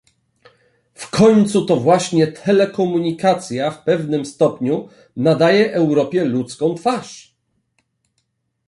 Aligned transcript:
W 0.93 1.09
końcu 1.09 1.65
to 1.65 1.75
właśnie 1.77 2.27
telekomunikacja 2.27 3.71
w 3.71 3.83
pewnym 3.83 4.25
stopniu 4.25 4.89
nadaje 5.17 5.73
Europie 5.73 6.25
ludzką 6.25 6.75
twarz 6.75 7.35